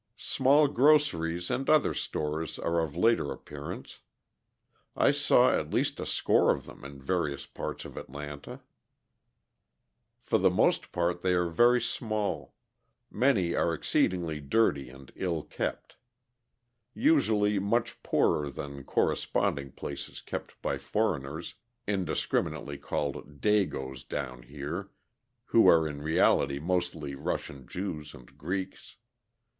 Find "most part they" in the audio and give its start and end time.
10.49-11.35